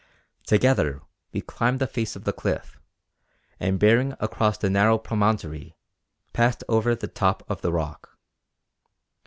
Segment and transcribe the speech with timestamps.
[0.47, 0.99] Together
[1.31, 2.81] we climbed the face of the cliff,
[3.59, 5.77] and bearing across the narrow promontory
[6.33, 8.17] passed over the top of the rock.